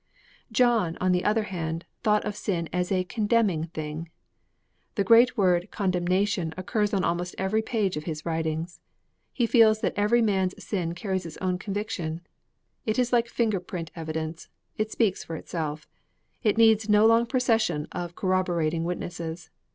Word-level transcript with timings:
John, 0.51 0.97
on 0.99 1.11
the 1.11 1.23
other 1.23 1.43
hand, 1.43 1.85
thought 2.01 2.25
of 2.25 2.35
sin 2.35 2.67
as 2.73 2.91
a 2.91 3.03
condemning 3.03 3.65
thing. 3.65 4.09
The 4.95 5.03
great 5.03 5.37
word 5.37 5.69
'condemnation' 5.69 6.55
occurs 6.57 6.91
on 6.91 7.03
almost 7.03 7.35
every 7.37 7.61
page 7.61 7.95
of 7.95 8.05
his 8.05 8.25
writings. 8.25 8.81
He 9.31 9.45
feels 9.45 9.81
that 9.81 9.93
every 9.95 10.23
man's 10.23 10.55
sin 10.65 10.95
carries 10.95 11.27
its 11.27 11.37
own 11.37 11.59
conviction. 11.59 12.21
It 12.83 12.97
is 12.97 13.13
like 13.13 13.27
finger 13.27 13.59
print 13.59 13.91
evidence; 13.95 14.49
it 14.75 14.91
speaks 14.91 15.23
for 15.23 15.35
itself; 15.35 15.87
it 16.41 16.57
needs 16.57 16.89
no 16.89 17.05
long 17.05 17.27
procession 17.27 17.87
of 17.91 18.15
corroborating 18.15 18.83
witnesses. 18.83 19.51